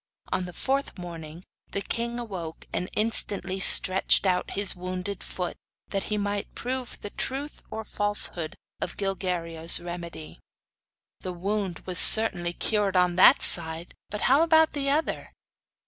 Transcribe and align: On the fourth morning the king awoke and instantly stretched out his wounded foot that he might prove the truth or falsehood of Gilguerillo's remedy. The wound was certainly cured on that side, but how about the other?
On 0.31 0.45
the 0.45 0.51
fourth 0.53 0.97
morning 0.97 1.43
the 1.73 1.81
king 1.83 2.17
awoke 2.17 2.65
and 2.73 2.89
instantly 2.95 3.59
stretched 3.59 4.25
out 4.25 4.49
his 4.57 4.75
wounded 4.75 5.21
foot 5.23 5.55
that 5.89 6.05
he 6.05 6.17
might 6.17 6.55
prove 6.55 6.99
the 7.01 7.11
truth 7.11 7.61
or 7.69 7.83
falsehood 7.83 8.55
of 8.81 8.97
Gilguerillo's 8.97 9.79
remedy. 9.79 10.39
The 11.19 11.33
wound 11.33 11.83
was 11.85 11.99
certainly 11.99 12.53
cured 12.53 12.95
on 12.95 13.15
that 13.17 13.43
side, 13.43 13.93
but 14.09 14.21
how 14.21 14.41
about 14.41 14.71
the 14.73 14.89
other? 14.89 15.33